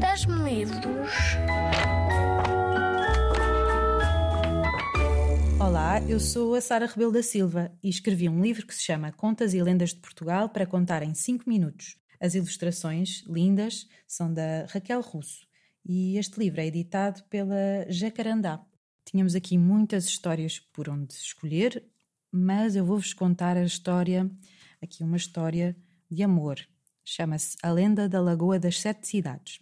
[0.00, 1.10] Das-me livros.
[5.60, 9.12] Olá, eu sou a Sara Rebelo da Silva e escrevi um livro que se chama
[9.12, 11.96] Contas e Lendas de Portugal para contar em 5 minutos.
[12.20, 15.46] As ilustrações, lindas, são da Raquel Russo
[15.84, 18.64] e este livro é editado pela Jacarandá.
[19.04, 21.84] Tínhamos aqui muitas histórias por onde escolher,
[22.30, 24.30] mas eu vou-vos contar a história,
[24.82, 25.76] aqui uma história
[26.10, 26.58] de amor.
[27.04, 29.60] Chama-se A Lenda da Lagoa das Sete Cidades.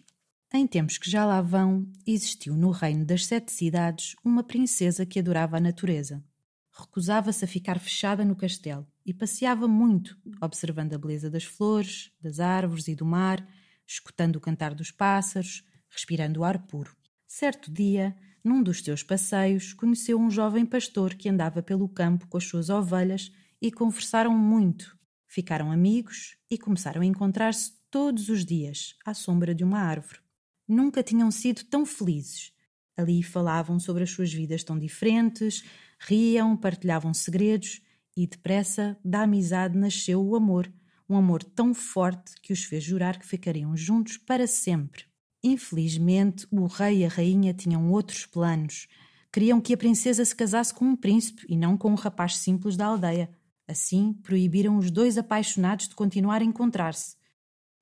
[0.53, 5.19] Em tempos que já lá vão, existiu no reino das sete cidades uma princesa que
[5.19, 6.23] adorava a natureza.
[6.71, 12.39] Recusava-se a ficar fechada no castelo e passeava muito, observando a beleza das flores, das
[12.39, 13.45] árvores e do mar,
[13.87, 16.95] escutando o cantar dos pássaros, respirando o ar puro.
[17.27, 22.37] Certo dia, num dos seus passeios, conheceu um jovem pastor que andava pelo campo com
[22.37, 24.97] as suas ovelhas e conversaram muito.
[25.27, 30.24] Ficaram amigos e começaram a encontrar-se todos os dias à sombra de uma árvore
[30.67, 32.51] nunca tinham sido tão felizes.
[32.97, 35.63] Ali falavam sobre as suas vidas tão diferentes,
[35.99, 37.81] riam, partilhavam segredos
[38.15, 40.71] e depressa da amizade nasceu o amor,
[41.09, 45.03] um amor tão forte que os fez jurar que ficariam juntos para sempre.
[45.43, 48.87] Infelizmente, o rei e a rainha tinham outros planos.
[49.31, 52.75] Queriam que a princesa se casasse com um príncipe e não com um rapaz simples
[52.77, 53.29] da aldeia.
[53.67, 57.15] Assim, proibiram os dois apaixonados de continuar a encontrar-se.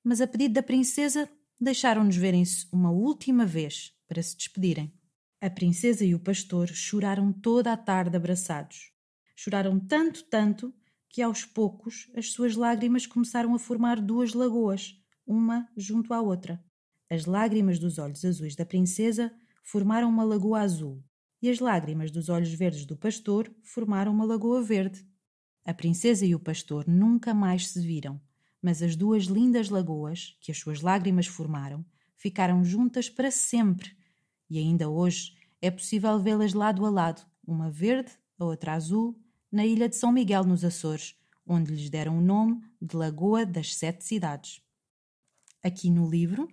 [0.04, 1.30] Mas a pedido da princesa,
[1.64, 4.94] deixaram-nos verem-se uma última vez para se despedirem.
[5.42, 8.92] A princesa e o pastor choraram toda a tarde abraçados.
[9.36, 10.74] Choraram tanto, tanto,
[11.10, 16.64] que aos poucos as suas lágrimas começaram a formar duas lagoas, uma junto à outra.
[17.10, 19.32] As lágrimas dos olhos azuis da princesa
[19.64, 21.04] formaram uma lagoa azul,
[21.42, 25.06] e as lágrimas dos olhos verdes do pastor formaram uma lagoa verde.
[25.66, 28.20] A princesa e o pastor nunca mais se viram
[28.64, 33.94] mas as duas lindas lagoas, que as suas lágrimas formaram, ficaram juntas para sempre,
[34.50, 39.20] e ainda hoje é possível vê-las lado a lado, uma verde, a outra azul,
[39.52, 41.16] na ilha de São Miguel, nos Açores,
[41.46, 44.62] onde lhes deram o nome de Lagoa das Sete Cidades.
[45.62, 46.48] Aqui no livro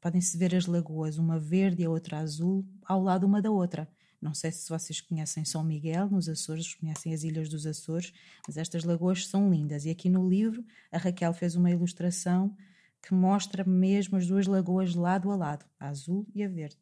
[0.00, 3.90] podem-se ver as lagoas, uma verde e a outra azul, ao lado uma da outra,
[4.20, 8.12] não sei se vocês conhecem São Miguel, nos Açores, conhecem as Ilhas dos Açores,
[8.46, 9.86] mas estas lagoas são lindas.
[9.86, 12.54] E aqui no livro, a Raquel fez uma ilustração
[13.00, 16.78] que mostra mesmo as duas lagoas lado a lado, a azul e a verde.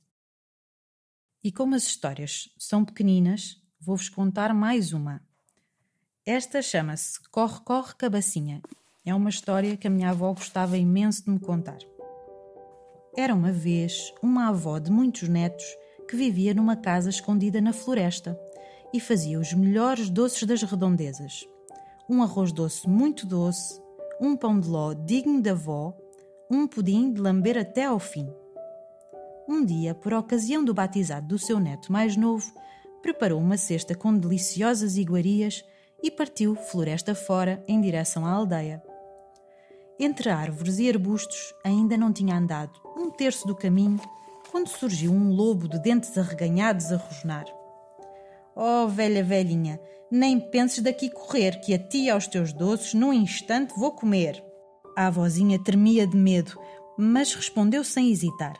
[1.44, 5.22] E como as histórias são pequeninas, vou-vos contar mais uma.
[6.26, 8.60] Esta chama-se Corre, Corre, Cabacinha.
[9.06, 11.78] É uma história que a minha avó gostava imenso de me contar.
[13.16, 15.64] Era uma vez uma avó de muitos netos
[16.08, 18.38] que vivia numa casa escondida na floresta
[18.92, 21.46] e fazia os melhores doces das redondezas.
[22.08, 23.80] Um arroz doce muito doce,
[24.18, 25.94] um pão de ló digno da avó,
[26.50, 28.26] um pudim de lamber até ao fim.
[29.46, 32.50] Um dia, por ocasião do batizado do seu neto mais novo,
[33.02, 35.62] preparou uma cesta com deliciosas iguarias
[36.02, 38.82] e partiu floresta fora em direção à aldeia.
[40.00, 44.00] Entre árvores e arbustos ainda não tinha andado um terço do caminho
[44.50, 47.44] quando surgiu um lobo de dentes arreganhados a rosnar.
[48.54, 53.12] Oh, velha velhinha, nem penses daqui correr, que a ti e aos teus doces num
[53.12, 54.42] instante vou comer.
[54.96, 56.58] A avózinha tremia de medo,
[56.98, 58.56] mas respondeu sem hesitar.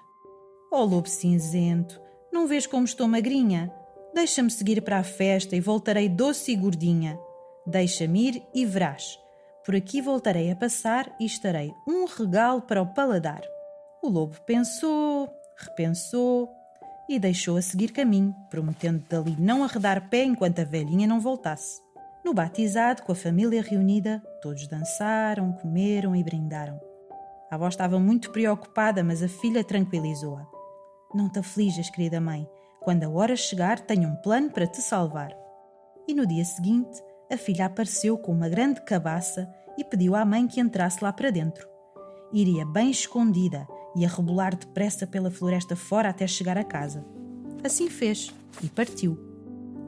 [0.71, 2.00] Oh, lobo cinzento,
[2.32, 3.72] não vês como estou magrinha?
[4.15, 7.19] Deixa-me seguir para a festa e voltarei doce e gordinha.
[7.66, 9.19] Deixa-me ir e verás.
[9.65, 13.43] Por aqui voltarei a passar e estarei um regalo para o paladar.
[14.03, 15.28] O lobo pensou,
[15.59, 16.49] repensou
[17.09, 21.81] e deixou a seguir caminho, prometendo dali não arredar pé enquanto a velhinha não voltasse.
[22.25, 26.79] No batizado, com a família reunida, todos dançaram, comeram e brindaram.
[27.51, 30.47] A avó estava muito preocupada, mas a filha tranquilizou-a.
[31.15, 32.47] Não te aflijas, querida mãe.
[32.81, 35.35] Quando a hora chegar, tenho um plano para te salvar.
[36.07, 37.03] E no dia seguinte,
[37.33, 39.49] a filha apareceu com uma grande cabaça
[39.79, 41.67] e pediu à mãe que entrasse lá para dentro.
[42.33, 43.66] Iria bem escondida
[43.98, 47.04] e a rebolar depressa pela floresta fora até chegar a casa.
[47.65, 49.18] Assim fez e partiu.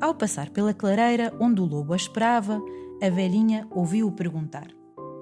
[0.01, 2.61] Ao passar pela clareira onde o lobo a esperava,
[3.01, 4.67] a velhinha ouviu-o perguntar: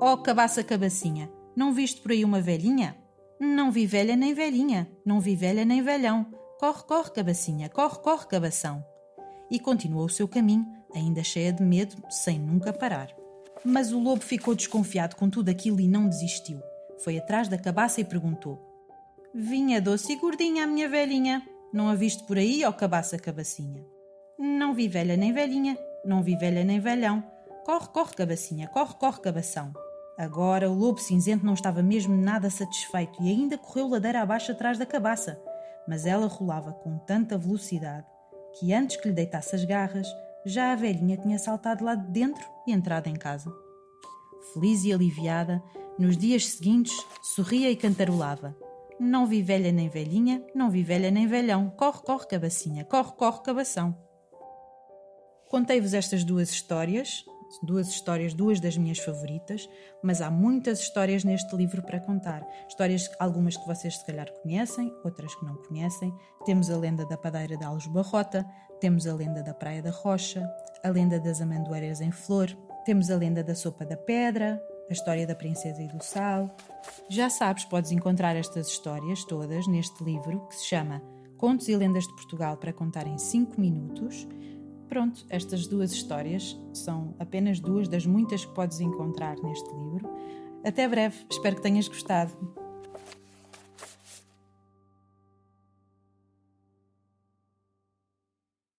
[0.00, 2.96] Oh, cabaça cabacinha, não viste por aí uma velhinha?
[3.38, 6.26] Não vi velha nem velhinha, não vi velha nem velhão.
[6.58, 8.84] Corre, corre, cabacinha, corre, corre, cabação.
[9.50, 13.08] E continuou o seu caminho, ainda cheia de medo, sem nunca parar.
[13.64, 16.60] Mas o lobo ficou desconfiado com tudo aquilo e não desistiu.
[17.04, 18.67] Foi atrás da cabaça e perguntou:
[19.34, 21.46] Vinha doce e gordinha a minha velhinha.
[21.72, 23.84] Não a viste por aí, ó cabaça cabacinha?
[24.38, 27.22] Não vi velha nem velhinha, não vi velha nem velhão.
[27.64, 29.72] Corre, corre, cabacinha, corre, corre, cabação.
[30.16, 34.78] Agora o lobo cinzento não estava mesmo nada satisfeito e ainda correu ladeira abaixo atrás
[34.78, 35.40] da cabaça,
[35.86, 38.06] mas ela rolava com tanta velocidade
[38.58, 40.08] que antes que lhe deitasse as garras,
[40.44, 43.52] já a velhinha tinha saltado lá de dentro e entrado em casa.
[44.54, 45.62] Feliz e aliviada,
[45.98, 46.96] nos dias seguintes
[47.34, 48.56] sorria e cantarolava.
[48.98, 51.70] Não vi velha nem velhinha, não vi velha nem velhão.
[51.70, 53.96] Corre, corre, cabacinha, corre, corre, cabação.
[55.48, 57.24] Contei-vos estas duas histórias,
[57.62, 59.68] duas histórias, duas das minhas favoritas,
[60.02, 62.46] mas há muitas histórias neste livro para contar.
[62.68, 66.12] Histórias, algumas que vocês se calhar conhecem, outras que não conhecem.
[66.44, 68.44] Temos a lenda da padeira de Alves Barrota,
[68.80, 70.48] temos a lenda da Praia da Rocha,
[70.84, 72.48] a lenda das amendoeiras em flor,
[72.84, 76.54] temos a lenda da sopa da pedra, a história da princesa e do sal.
[77.08, 81.02] Já sabes, podes encontrar estas histórias todas neste livro que se chama
[81.36, 84.26] Contos e Lendas de Portugal para contar em 5 minutos.
[84.88, 90.08] Pronto, estas duas histórias são apenas duas das muitas que podes encontrar neste livro.
[90.64, 92.67] Até breve, espero que tenhas gostado.